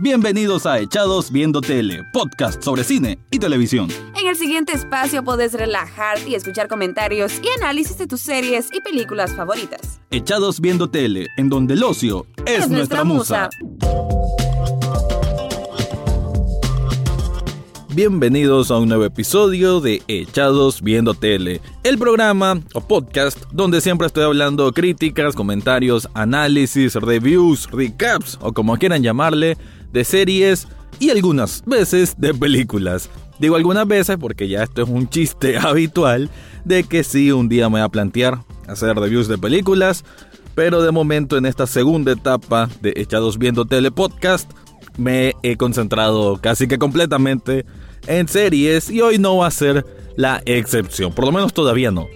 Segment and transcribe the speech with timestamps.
[0.00, 3.88] Bienvenidos a Echados Viendo Tele, podcast sobre cine y televisión.
[4.20, 8.80] En el siguiente espacio podés relajarte y escuchar comentarios y análisis de tus series y
[8.80, 10.00] películas favoritas.
[10.10, 13.48] Echados Viendo Tele, en donde el ocio es, nuestra, musa.
[17.94, 24.08] Bienvenidos a un nuevo episodio de Echados Viendo Tele, el programa o podcast donde siempre
[24.08, 29.56] estoy hablando críticas, comentarios, análisis, reviews, recaps o como quieran llamarle
[29.94, 30.66] de series
[30.98, 33.08] y algunas veces de películas.
[33.38, 36.28] Digo algunas veces porque ya esto es un chiste habitual
[36.64, 40.04] de que sí un día me voy a plantear hacer reviews de películas,
[40.54, 44.50] pero de momento en esta segunda etapa de Echados Viendo Tele Podcast
[44.98, 47.64] me he concentrado casi que completamente
[48.08, 52.06] en series y hoy no va a ser la excepción, por lo menos todavía no.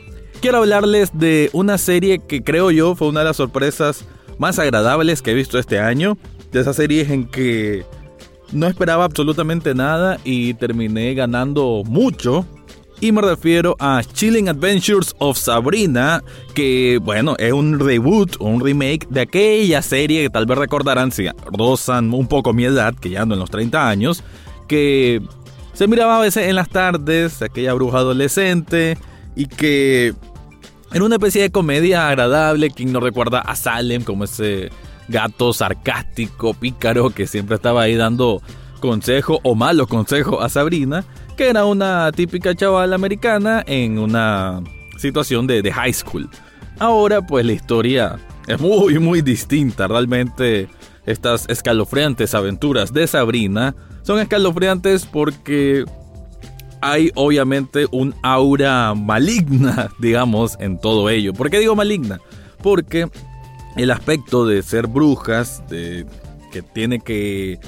[0.41, 4.05] Quiero hablarles de una serie que creo yo fue una de las sorpresas
[4.38, 6.16] más agradables que he visto este año
[6.52, 7.84] de esas series en que
[8.52, 12.46] no esperaba absolutamente nada y terminé ganando mucho.
[13.00, 16.22] Y me refiero a Chilling Adventures of Sabrina,
[16.55, 21.28] que bueno, es un reboot un remake de aquella serie que tal vez recordarán si
[21.52, 24.24] rozan un poco mi edad, que ya ando en los 30 años,
[24.66, 25.22] que
[25.74, 28.98] se miraba a veces en las tardes, aquella bruja adolescente,
[29.36, 30.12] y que
[30.92, 34.70] era una especie de comedia agradable, quien no recuerda a Salem como ese
[35.09, 38.42] gato sarcástico, pícaro, que siempre estaba ahí dando
[38.81, 41.05] consejo o malos consejos a Sabrina,
[41.37, 44.62] que era una típica chaval americana en una
[44.98, 46.29] situación de, de high school.
[46.79, 50.69] Ahora pues la historia es muy muy distinta, realmente
[51.06, 55.84] estas escalofriantes aventuras de Sabrina son escalofriantes porque
[56.81, 61.33] hay obviamente un aura maligna, digamos, en todo ello.
[61.33, 62.20] ¿Por qué digo maligna?
[62.62, 63.09] Porque
[63.78, 66.04] el aspecto de ser brujas, de
[66.52, 67.60] que tiene que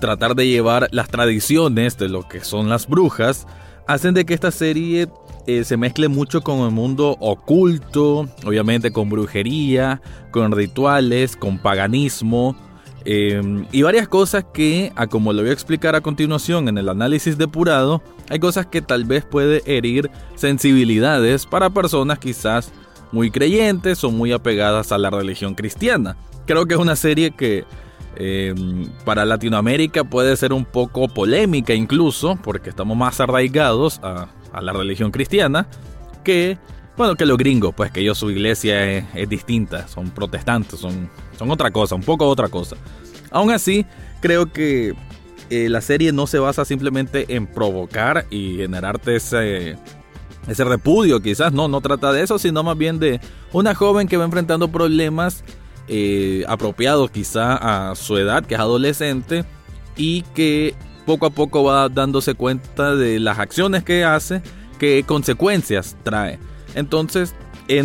[0.00, 3.46] tratar de llevar las tradiciones de lo que son las brujas,
[3.86, 5.08] hacen de que esta serie
[5.46, 12.56] eh, se mezcle mucho con el mundo oculto, obviamente con brujería, con rituales, con paganismo.
[13.04, 16.88] Em, y varias cosas que, a como lo voy a explicar a continuación en el
[16.88, 22.72] análisis depurado, hay cosas que tal vez puede herir sensibilidades para personas quizás
[23.14, 26.16] muy creyentes o muy apegadas a la religión cristiana.
[26.46, 27.64] Creo que es una serie que
[28.16, 34.28] em, para Latinoamérica puede ser un poco polémica incluso, porque estamos más arraigados a,
[34.60, 35.66] la religión cristiana
[36.22, 36.58] que,
[36.96, 41.50] bueno, que los gringos, pues que ellos su iglesia es, distinta, son protestantes, son, son
[41.50, 42.76] otra cosa, un poco otra cosa.
[43.30, 43.84] Aún así,
[44.20, 44.94] creo que
[45.50, 49.76] eh, la serie no se basa simplemente en provocar y generarte ese
[50.48, 53.20] ese repudio quizás, no, no trata de eso, sino más bien de
[53.52, 55.44] una joven que va enfrentando problemas
[55.88, 59.44] eh, apropiados quizá a su edad, que es adolescente,
[59.96, 60.74] y que
[61.06, 64.42] poco a poco va dándose cuenta de las acciones que hace,
[64.78, 66.38] qué consecuencias trae.
[66.74, 67.34] Entonces,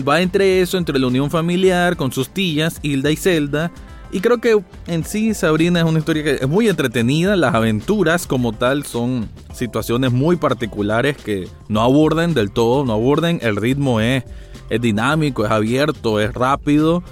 [0.07, 3.71] va entre eso, entre la unión familiar con sus tías, Hilda y Zelda,
[4.11, 7.35] y creo que en sí Sabrina es una historia que es muy entretenida.
[7.35, 13.39] Las aventuras como tal son situaciones muy particulares que no aburden del todo, no aburden.
[13.43, 14.23] El ritmo es,
[14.69, 17.03] es dinámico, es abierto, es rápido.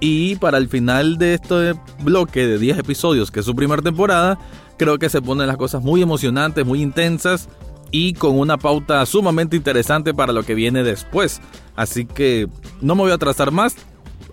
[0.00, 4.38] Y para el final de este bloque de 10 episodios, que es su primera temporada,
[4.76, 7.48] creo que se ponen las cosas muy emocionantes, muy intensas
[7.92, 11.40] y con una pauta sumamente interesante para lo que viene después.
[11.76, 12.48] Así que
[12.80, 13.76] no me voy a atrasar más,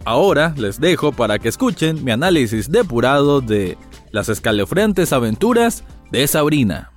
[0.06, 3.78] Ahora les dejo para que escuchen mi análisis depurado de
[4.12, 6.92] las escalofriantes aventuras de Sabrina.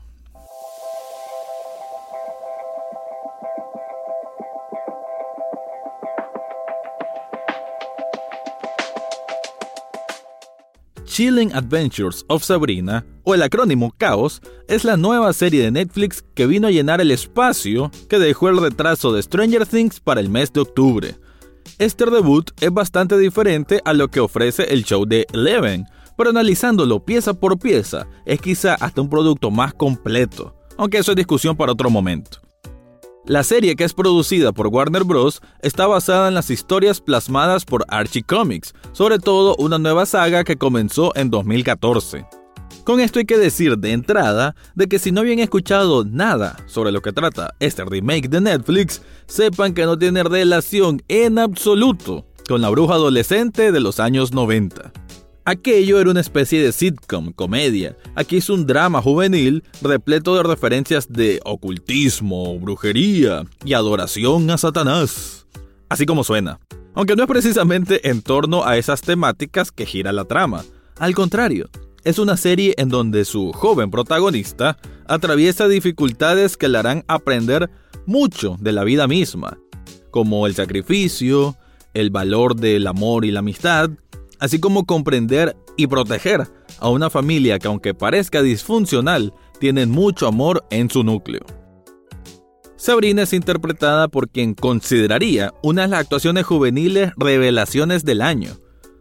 [11.20, 16.46] Chilling Adventures of Sabrina, o el acrónimo Chaos, es la nueva serie de Netflix que
[16.46, 20.52] vino a llenar el espacio que dejó el retraso de Stranger Things para el mes
[20.52, 21.16] de octubre.
[21.80, 27.02] Este debut es bastante diferente a lo que ofrece el show de Eleven, pero analizándolo
[27.02, 31.72] pieza por pieza, es quizá hasta un producto más completo, aunque eso es discusión para
[31.72, 32.38] otro momento.
[33.24, 35.40] La serie que es producida por Warner Bros.
[35.62, 40.56] está basada en las historias plasmadas por Archie Comics, sobre todo una nueva saga que
[40.56, 42.39] comenzó en 2014.
[42.84, 46.92] Con esto hay que decir de entrada de que si no habían escuchado nada sobre
[46.92, 52.62] lo que trata este remake de Netflix, sepan que no tiene relación en absoluto con
[52.62, 54.92] la bruja adolescente de los años 90.
[55.44, 57.96] Aquello era una especie de sitcom, comedia.
[58.14, 65.46] Aquí es un drama juvenil repleto de referencias de ocultismo, brujería y adoración a Satanás.
[65.88, 66.60] Así como suena.
[66.94, 70.64] Aunque no es precisamente en torno a esas temáticas que gira la trama.
[70.98, 71.70] Al contrario,
[72.04, 77.70] es una serie en donde su joven protagonista atraviesa dificultades que le harán aprender
[78.06, 79.58] mucho de la vida misma,
[80.10, 81.56] como el sacrificio,
[81.94, 83.90] el valor del amor y la amistad,
[84.38, 86.46] así como comprender y proteger
[86.78, 91.44] a una familia que aunque parezca disfuncional, tienen mucho amor en su núcleo.
[92.76, 98.52] Sabrina es interpretada por quien consideraría una de las actuaciones juveniles revelaciones del año.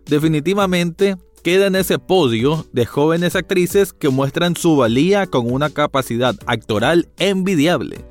[0.05, 6.35] Definitivamente queda en ese podio de jóvenes actrices que muestran su valía con una capacidad
[6.45, 8.05] actoral envidiable.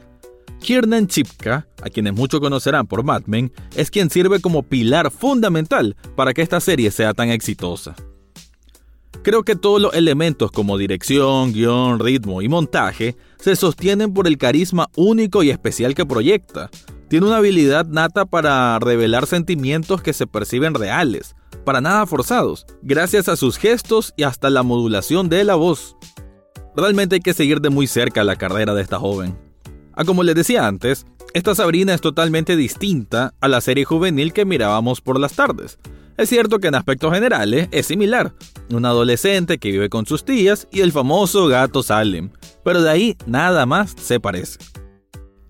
[0.60, 5.96] Kiernan Chipka, a quienes muchos conocerán por Mad Men, es quien sirve como pilar fundamental
[6.16, 7.94] para que esta serie sea tan exitosa.
[9.22, 14.38] Creo que todos los elementos como dirección, guion, ritmo y montaje se sostienen por el
[14.38, 16.70] carisma único y especial que proyecta.
[17.08, 21.34] Tiene una habilidad nata para revelar sentimientos que se perciben reales,
[21.64, 25.96] para nada forzados, gracias a sus gestos y hasta la modulación de la voz.
[26.76, 29.38] Realmente hay que seguir de muy cerca la carrera de esta joven.
[29.92, 34.32] A ah, como les decía antes, esta Sabrina es totalmente distinta a la serie juvenil
[34.32, 35.78] que mirábamos por las tardes.
[36.16, 38.32] Es cierto que en aspectos generales es similar,
[38.70, 42.30] un adolescente que vive con sus tías y el famoso gato Salem,
[42.64, 44.58] pero de ahí nada más se parece.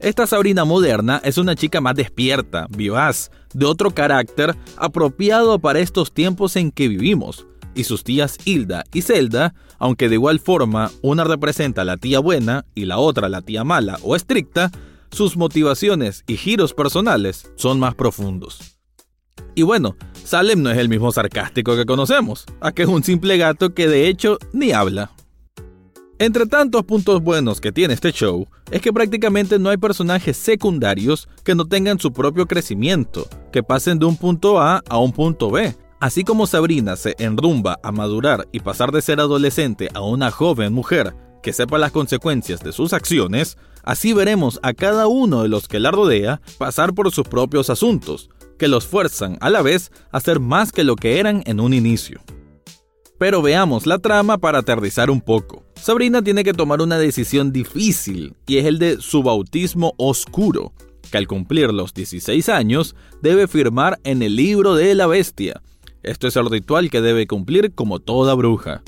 [0.00, 6.12] Esta Sabrina moderna es una chica más despierta, vivaz, de otro carácter apropiado para estos
[6.12, 7.46] tiempos en que vivimos.
[7.74, 12.64] Y sus tías Hilda y Zelda, aunque de igual forma una representa la tía buena
[12.76, 14.70] y la otra la tía mala o estricta,
[15.10, 18.78] sus motivaciones y giros personales son más profundos.
[19.56, 23.36] Y bueno, Salem no es el mismo sarcástico que conocemos, a que es un simple
[23.36, 25.10] gato que de hecho ni habla.
[26.20, 31.28] Entre tantos puntos buenos que tiene este show, es que prácticamente no hay personajes secundarios
[31.44, 35.48] que no tengan su propio crecimiento, que pasen de un punto A a un punto
[35.48, 35.76] B.
[36.00, 40.72] Así como Sabrina se enrumba a madurar y pasar de ser adolescente a una joven
[40.72, 45.68] mujer que sepa las consecuencias de sus acciones, así veremos a cada uno de los
[45.68, 48.28] que la rodea pasar por sus propios asuntos,
[48.58, 51.74] que los fuerzan a la vez a ser más que lo que eran en un
[51.74, 52.20] inicio.
[53.20, 55.67] Pero veamos la trama para aterrizar un poco.
[55.80, 60.72] Sabrina tiene que tomar una decisión difícil y es el de su bautismo oscuro,
[61.10, 65.62] que al cumplir los 16 años debe firmar en el libro de la bestia.
[66.02, 68.82] Esto es el ritual que debe cumplir como toda bruja.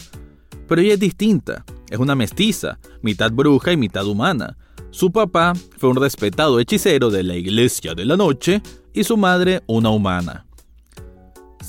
[0.68, 4.56] Pero ella es distinta, es una mestiza, mitad bruja y mitad humana.
[4.90, 8.62] Su papá fue un respetado hechicero de la Iglesia de la Noche
[8.92, 10.46] y su madre una humana.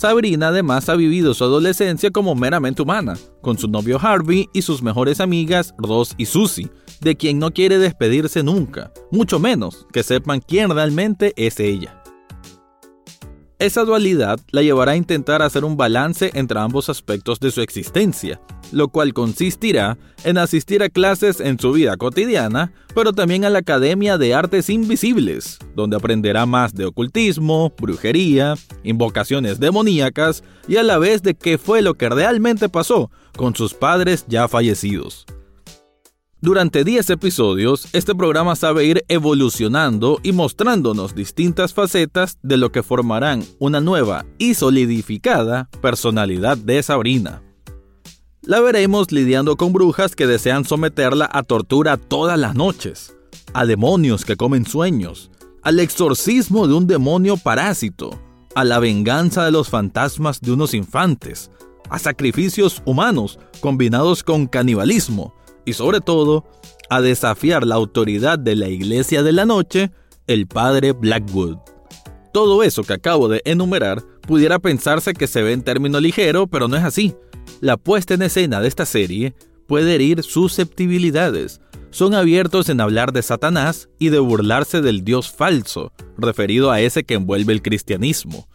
[0.01, 4.81] Sabrina además ha vivido su adolescencia como meramente humana, con su novio Harvey y sus
[4.81, 6.71] mejores amigas Ross y Susie,
[7.01, 12.00] de quien no quiere despedirse nunca, mucho menos que sepan quién realmente es ella.
[13.61, 18.41] Esa dualidad la llevará a intentar hacer un balance entre ambos aspectos de su existencia,
[18.71, 23.59] lo cual consistirá en asistir a clases en su vida cotidiana, pero también a la
[23.59, 30.97] Academia de Artes Invisibles, donde aprenderá más de ocultismo, brujería, invocaciones demoníacas y a la
[30.97, 35.27] vez de qué fue lo que realmente pasó con sus padres ya fallecidos.
[36.43, 42.81] Durante 10 episodios, este programa sabe ir evolucionando y mostrándonos distintas facetas de lo que
[42.81, 47.43] formarán una nueva y solidificada personalidad de Sabrina.
[48.41, 53.15] La veremos lidiando con brujas que desean someterla a tortura todas las noches,
[53.53, 55.29] a demonios que comen sueños,
[55.61, 58.19] al exorcismo de un demonio parásito,
[58.55, 61.51] a la venganza de los fantasmas de unos infantes,
[61.91, 66.45] a sacrificios humanos combinados con canibalismo y sobre todo
[66.89, 69.91] a desafiar la autoridad de la Iglesia de la Noche,
[70.27, 71.57] el padre Blackwood.
[72.33, 76.67] Todo eso que acabo de enumerar pudiera pensarse que se ve en término ligero, pero
[76.67, 77.15] no es así.
[77.59, 79.33] La puesta en escena de esta serie
[79.67, 81.61] puede herir susceptibilidades.
[81.89, 87.03] Son abiertos en hablar de Satanás y de burlarse del Dios falso, referido a ese
[87.03, 88.47] que envuelve el cristianismo.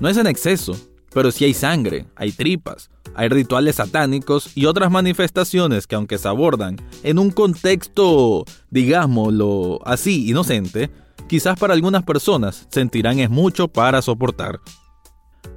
[0.00, 0.76] No es en exceso,
[1.18, 6.28] pero sí hay sangre, hay tripas, hay rituales satánicos y otras manifestaciones que aunque se
[6.28, 10.90] abordan en un contexto, digámoslo así, inocente,
[11.28, 14.60] quizás para algunas personas sentirán es mucho para soportar.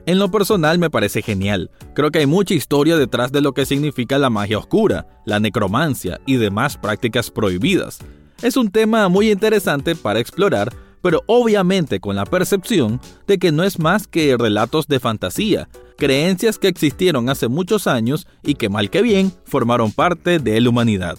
[0.07, 1.69] En lo personal me parece genial.
[1.93, 6.19] Creo que hay mucha historia detrás de lo que significa la magia oscura, la necromancia
[6.25, 7.99] y demás prácticas prohibidas.
[8.41, 13.63] Es un tema muy interesante para explorar, pero obviamente con la percepción de que no
[13.63, 18.89] es más que relatos de fantasía, creencias que existieron hace muchos años y que mal
[18.89, 21.17] que bien formaron parte de la humanidad.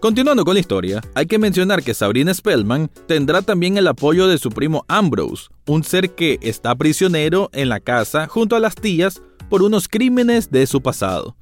[0.00, 4.36] Continuando con la historia, hay que mencionar que Sabrina Spellman tendrá también el apoyo de
[4.36, 9.22] su primo Ambrose, un ser que está prisionero en la casa junto a las tías
[9.48, 11.36] por unos crímenes de su pasado.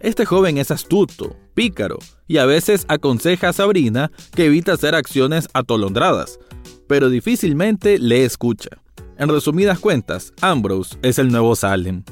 [0.00, 5.48] Este joven es astuto, pícaro y a veces aconseja a Sabrina que evite hacer acciones
[5.54, 6.40] atolondradas,
[6.86, 8.70] pero difícilmente le escucha.
[9.18, 12.02] En resumidas cuentas, Ambrose es el nuevo Salem.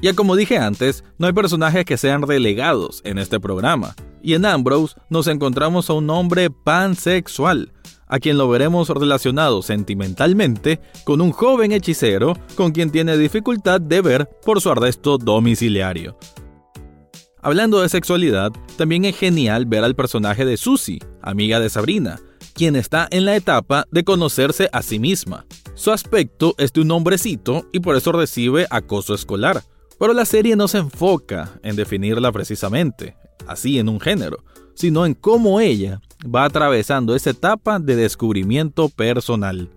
[0.00, 4.44] Ya como dije antes, no hay personajes que sean relegados en este programa, y en
[4.44, 7.72] Ambrose nos encontramos a un hombre pansexual,
[8.08, 14.02] a quien lo veremos relacionado sentimentalmente con un joven hechicero con quien tiene dificultad de
[14.02, 16.18] ver por su arresto domiciliario.
[17.40, 22.20] Hablando de sexualidad, también es genial ver al personaje de Susie, amiga de Sabrina,
[22.52, 25.46] quien está en la etapa de conocerse a sí misma.
[25.74, 29.62] Su aspecto es de un hombrecito y por eso recibe acoso escolar,
[29.98, 33.16] pero la serie no se enfoca en definirla precisamente,
[33.46, 34.44] así en un género,
[34.74, 39.70] sino en cómo ella va atravesando esa etapa de descubrimiento personal.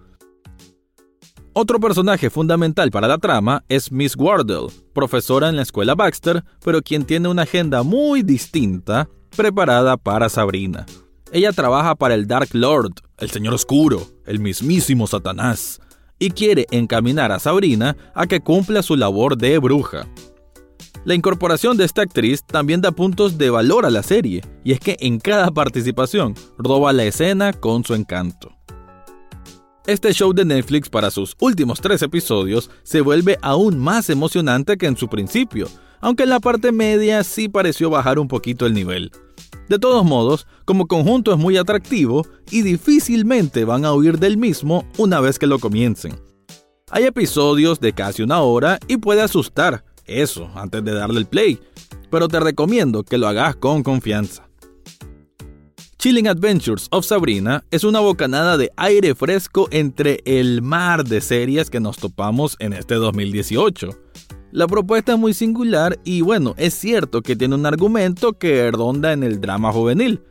[1.53, 6.82] Otro personaje fundamental para la trama es Miss Wardle, profesora en la escuela Baxter, pero
[6.82, 10.86] quien tiene una agenda muy distinta preparada para Sabrina.
[11.35, 15.81] Ella trabaja para el Dark Lord, el Señor Oscuro, el mismísimo Satanás,
[16.17, 20.07] y quiere encaminar a Sabrina a que cumpla su labor de bruja.
[21.03, 24.79] La incorporación de esta actriz también da puntos de valor a la serie, y es
[24.79, 28.55] que en cada participación roba la escena con su encanto.
[29.87, 34.85] Este show de Netflix para sus últimos tres episodios se vuelve aún más emocionante que
[34.85, 35.67] en su principio,
[35.99, 39.11] aunque en la parte media sí pareció bajar un poquito el nivel.
[39.67, 44.86] De todos modos, como conjunto es muy atractivo y difícilmente van a huir del mismo
[44.98, 46.19] una vez que lo comiencen.
[46.91, 51.60] Hay episodios de casi una hora y puede asustar, eso, antes de darle el play,
[52.12, 54.48] pero te recomiendo que lo hagas con confianza.
[55.98, 61.72] Chilling Adventures of Sabrina es una bocanada de aire fresco entre el mar de series
[61.72, 64.04] que nos topamos en este 2018.
[64.55, 69.12] La propuesta es muy singular y bueno, es cierto que tiene un argumento que ronda
[69.12, 70.21] en el drama juvenil,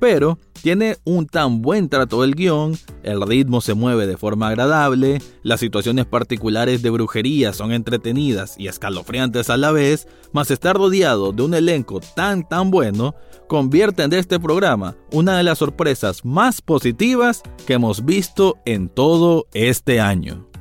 [0.00, 5.20] pero tiene un tan buen trato del guion, el ritmo se mueve de forma agradable,
[5.42, 11.32] las situaciones particulares de brujería son entretenidas y escalofriantes a la vez, más estar rodeado
[11.32, 13.14] de un elenco tan tan bueno,
[13.50, 19.46] convierten de este programa una de las sorpresas más positivas que hemos visto en todo
[19.52, 20.53] este año.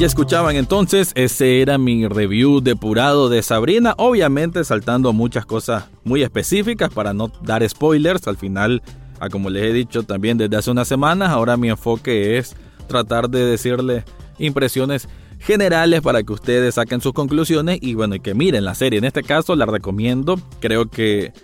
[0.00, 6.22] Ya escuchaban entonces, ese era mi review depurado de Sabrina, obviamente saltando muchas cosas muy
[6.22, 8.82] específicas para no dar spoilers, al final,
[9.18, 13.28] a como les he dicho también desde hace unas semanas, ahora mi enfoque es tratar
[13.28, 14.04] de decirles
[14.38, 15.06] impresiones
[15.38, 19.00] generales para que ustedes saquen sus conclusiones y bueno, y que miren la serie.
[19.00, 21.34] En este caso la recomiendo, creo que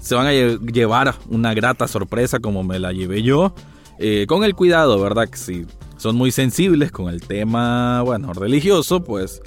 [0.00, 3.54] se van a llevar una grata sorpresa como me la llevé yo.
[3.98, 5.28] Eh, con el cuidado, ¿verdad?
[5.28, 5.66] Que si
[6.06, 9.42] son muy sensibles con el tema, bueno, religioso, pues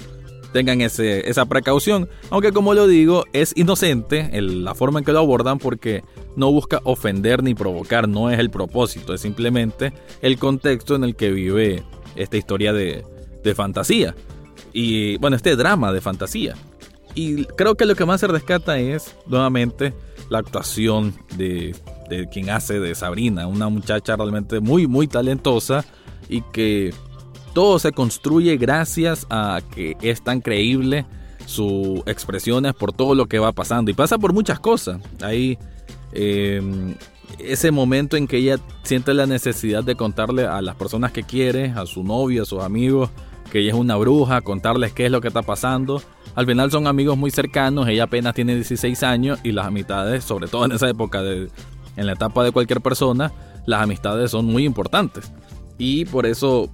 [0.52, 2.06] tengan ese, esa precaución.
[2.28, 6.04] Aunque como lo digo, es inocente la forma en que lo abordan porque
[6.36, 11.16] no busca ofender ni provocar, no es el propósito, es simplemente el contexto en el
[11.16, 11.82] que vive
[12.14, 13.06] esta historia de,
[13.42, 14.14] de fantasía.
[14.74, 16.56] Y bueno, este drama de fantasía.
[17.14, 19.94] Y creo que lo que más se rescata es, nuevamente,
[20.28, 21.74] la actuación de,
[22.10, 25.86] de quien hace de Sabrina, una muchacha realmente muy, muy talentosa
[26.30, 26.94] y que
[27.52, 31.04] todo se construye gracias a que es tan creíble
[31.44, 35.00] sus expresiones por todo lo que va pasando y pasa por muchas cosas.
[35.20, 35.58] Hay
[36.12, 36.94] em,
[37.40, 41.70] ese momento en que ella siente la necesidad de contarle a las personas que quiere,
[41.70, 43.10] a su novio, a sus amigos,
[43.50, 46.00] que ella es una bruja, contarles qué es lo que está pasando.
[46.36, 50.46] Al final son amigos muy cercanos, ella apenas tiene 16 años y las amistades, sobre
[50.46, 51.48] todo en esa época, de,
[51.96, 53.32] en la etapa de cualquier persona,
[53.66, 55.32] las amistades son muy importantes
[55.80, 56.68] y por eso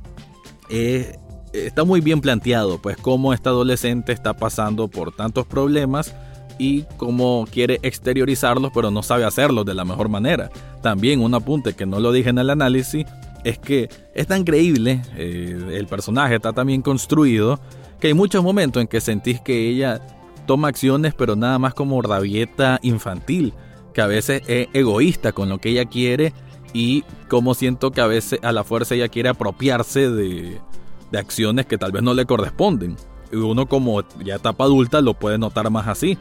[0.68, 1.16] eh,
[1.52, 6.12] está muy bien planteado, pues cómo esta adolescente está pasando por tantos problemas
[6.58, 10.50] y cómo quiere exteriorizarlos, pero no sabe hacerlo de la mejor manera.
[10.82, 13.06] También un apunte que no lo dije en el análisis
[13.44, 17.60] es que es tan creíble, eh, el personaje está tan bien construido,
[18.00, 20.00] que hay muchos momentos en que sentís que ella
[20.48, 23.54] toma acciones, pero nada más como rabieta infantil,
[23.94, 26.32] que a veces es egoísta con lo que ella quiere
[26.72, 30.60] y como siento que a veces a la fuerza ella quiere apropiarse de,
[31.16, 32.96] acciones que tal vez no le corresponden.
[33.32, 36.18] Uno como ya etapa adulta lo puede notar más así.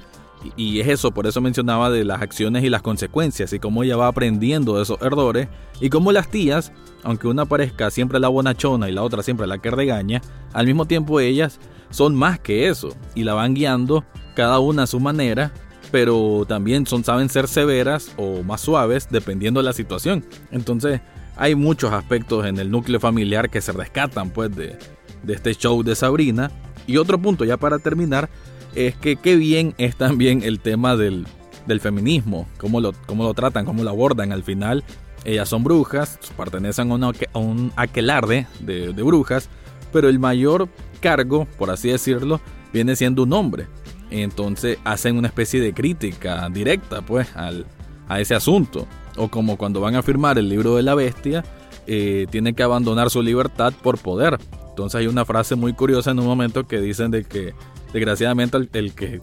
[0.55, 3.97] Y es eso, por eso mencionaba de las acciones y las consecuencias y cómo ella
[3.97, 5.47] va aprendiendo de esos errores
[5.81, 6.71] y cómo las tías,
[7.03, 10.21] aunque una parezca siempre la bonachona y la otra siempre la que regaña,
[10.53, 11.59] al mismo tiempo ellas
[11.89, 15.51] son más que eso y la van guiando cada una a su manera,
[15.95, 20.25] pero también son, saben ser severas o más suaves dependiendo de la situación.
[20.51, 20.99] Entonces
[21.37, 24.77] hay muchos aspectos en el núcleo familiar que se rescatan pues de,
[25.23, 26.51] de este show de Sabrina.
[26.85, 28.29] Y otro punto ya para terminar
[28.75, 31.25] es que qué bien es también el tema del,
[31.65, 34.83] del feminismo, cómo lo, cómo lo tratan, cómo lo abordan al final.
[35.23, 39.47] Ellas son brujas, pertenecen a, un aquelarde de, de brujas,
[39.93, 40.67] pero el mayor
[40.99, 42.41] cargo, por así decirlo,
[42.73, 43.67] viene siendo un hombre.
[44.09, 47.65] Entonces hacen una especie de crítica directa pues al,
[48.07, 48.87] a ese asunto.
[49.17, 51.43] O como cuando van a firmar el libro de la bestia,
[51.87, 54.37] eh, tienen que abandonar su libertad por poder.
[54.69, 57.53] Entonces hay una frase muy curiosa en un momento que dicen de que
[57.93, 59.21] desgraciadamente el, que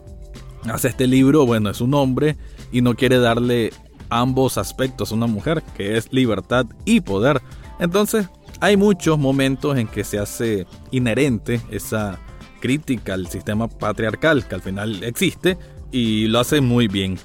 [0.71, 2.37] hace este libro, bueno, es un hombre
[2.71, 3.71] y no quiere darle
[4.09, 7.41] ambos aspectos a una mujer, que es libertad y poder.
[7.79, 8.29] Entonces
[8.61, 12.19] hay muchos momentos en que se hace inherente esa
[12.63, 15.57] crítica al sistema patriarcal que al final existe
[15.91, 17.19] y lo hace muy bien.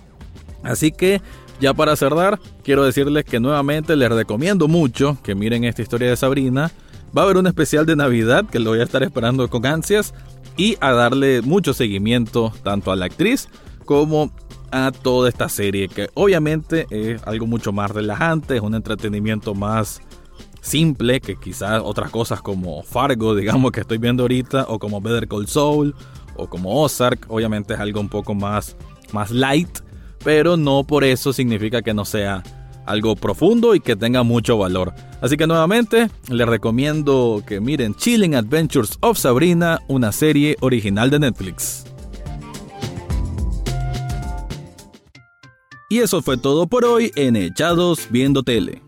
[0.64, 1.22] Así que
[1.60, 6.16] ya para cerrar, quiero decirles que nuevamente les recomiendo mucho que miren esta historia de
[6.16, 6.72] Sabrina.
[7.16, 10.12] Va a haber un especial de Navidad que lo voy a estar esperando con ansias
[10.56, 13.48] y a darle mucho seguimiento tanto a la actriz
[13.84, 14.32] como
[14.72, 20.00] a toda esta serie que obviamente es algo mucho más relajante, es un entretenimiento más
[20.60, 25.28] simple que quizás otras cosas como Fargo, digamos que estoy viendo ahorita, o como Better
[25.28, 25.94] Call Saul,
[26.36, 28.76] o como Ozark, obviamente es algo un poco más,
[29.12, 29.80] más light,
[30.24, 32.42] pero no por eso significa que no sea
[32.86, 34.94] algo profundo y que tenga mucho valor.
[35.20, 41.18] Así que nuevamente les recomiendo que miren Chilling Adventures of Sabrina, una serie original de
[41.18, 41.84] Netflix.
[45.90, 48.87] Y eso fue todo por hoy en Echados Viendo Tele.